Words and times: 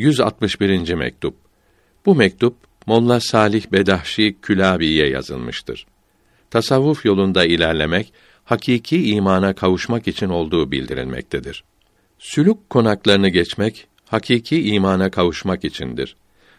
161. 0.00 0.94
mektup. 0.94 1.34
Bu 2.06 2.14
mektup 2.14 2.56
Molla 2.86 3.20
Salih 3.20 3.72
Bedahşi 3.72 4.36
Külabi'ye 4.42 5.08
yazılmıştır. 5.08 5.86
Tasavvuf 6.50 7.04
yolunda 7.04 7.44
ilerlemek 7.44 8.12
hakiki 8.44 9.10
imana 9.10 9.54
kavuşmak 9.54 10.08
için 10.08 10.28
olduğu 10.28 10.70
bildirilmektedir. 10.70 11.64
Sülük 12.18 12.70
konaklarını 12.70 13.28
geçmek 13.28 13.86
hakiki 14.06 14.62
imana 14.62 15.10
kavuşmak 15.10 15.64
içindir. 15.64 16.16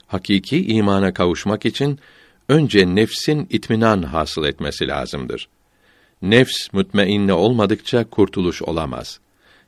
Hakiki 0.07 0.65
imana 0.65 1.13
kavuşmak 1.13 1.65
için 1.65 1.99
önce 2.49 2.95
nefsin 2.95 3.47
itminan 3.49 4.03
hasıl 4.03 4.45
etmesi 4.45 4.87
lazımdır. 4.87 5.49
Nefs 6.21 6.73
mutmainne 6.73 7.33
olmadıkça 7.33 8.03
kurtuluş 8.03 8.61
olamaz. 8.61 9.19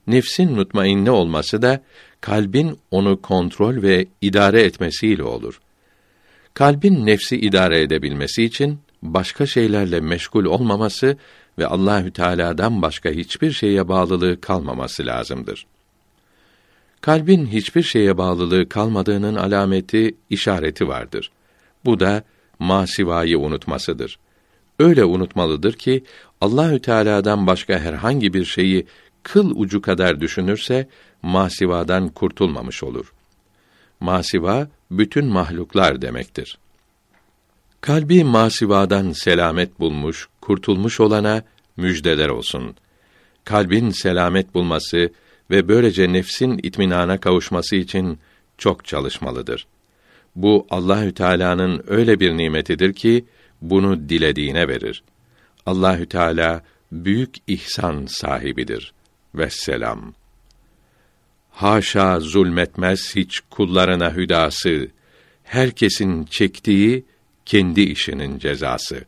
Nefsin 0.07 0.51
mutmainne 0.51 1.11
olması 1.11 1.61
da 1.61 1.83
kalbin 2.23 2.79
onu 2.91 3.21
kontrol 3.21 3.81
ve 3.81 4.07
idare 4.21 4.61
etmesiyle 4.61 5.23
olur. 5.23 5.61
Kalbin 6.53 7.05
nefsi 7.05 7.37
idare 7.37 7.81
edebilmesi 7.81 8.43
için 8.43 8.79
başka 9.01 9.45
şeylerle 9.45 9.99
meşgul 9.99 10.45
olmaması 10.45 11.17
ve 11.59 11.67
Allahü 11.67 12.11
Teala'dan 12.11 12.81
başka 12.81 13.09
hiçbir 13.09 13.51
şeye 13.51 13.87
bağlılığı 13.87 14.41
kalmaması 14.41 15.05
lazımdır. 15.05 15.65
Kalbin 17.01 17.45
hiçbir 17.45 17.83
şeye 17.83 18.17
bağlılığı 18.17 18.69
kalmadığının 18.69 19.35
alameti, 19.35 20.15
işareti 20.29 20.87
vardır. 20.87 21.31
Bu 21.85 21.99
da 21.99 22.23
masivayı 22.59 23.39
unutmasıdır. 23.39 24.19
Öyle 24.79 25.05
unutmalıdır 25.05 25.73
ki 25.73 26.03
Allahü 26.41 26.79
Teala'dan 26.79 27.47
başka 27.47 27.79
herhangi 27.79 28.33
bir 28.33 28.45
şeyi 28.45 28.85
kıl 29.23 29.51
ucu 29.55 29.81
kadar 29.81 30.21
düşünürse 30.21 30.87
masivadan 31.21 32.09
kurtulmamış 32.09 32.83
olur. 32.83 33.13
Masiva 33.99 34.67
bütün 34.91 35.25
mahluklar 35.25 36.01
demektir. 36.01 36.57
Kalbi 37.81 38.23
masivadan 38.23 39.11
selamet 39.11 39.79
bulmuş, 39.79 40.27
kurtulmuş 40.41 40.99
olana 40.99 41.43
müjdeler 41.77 42.29
olsun. 42.29 42.75
Kalbin 43.45 43.89
selamet 43.89 44.53
bulması 44.53 45.09
ve 45.51 45.67
böylece 45.67 46.13
nefsin 46.13 46.59
itminana 46.63 47.17
kavuşması 47.17 47.75
için 47.75 48.19
çok 48.57 48.85
çalışmalıdır. 48.85 49.67
Bu 50.35 50.67
Allahü 50.69 51.13
Teala'nın 51.13 51.83
öyle 51.87 52.19
bir 52.19 52.37
nimetidir 52.37 52.93
ki 52.93 53.25
bunu 53.61 54.09
dilediğine 54.09 54.67
verir. 54.67 55.03
Allahü 55.65 56.05
Teala 56.05 56.63
büyük 56.91 57.35
ihsan 57.47 58.05
sahibidir. 58.05 58.93
Vesselam. 59.35 60.13
Haşa 61.51 62.19
zulmetmez 62.19 63.15
hiç 63.15 63.39
kullarına 63.49 64.13
hüdası. 64.15 64.87
Herkesin 65.43 66.25
çektiği 66.25 67.05
kendi 67.45 67.81
işinin 67.81 68.39
cezası. 68.39 69.05